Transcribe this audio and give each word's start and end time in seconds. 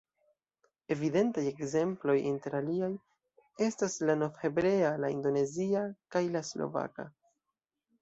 Evidentaj 0.95 1.43
ekzemploj, 1.49 2.15
inter 2.31 2.57
aliaj, 2.61 2.91
estas 3.69 4.01
la 4.09 4.19
novhebrea, 4.25 4.91
la 5.07 5.15
indonezia 5.21 5.89
kaj 6.17 6.27
la 6.39 6.47
slovaka. 6.53 7.11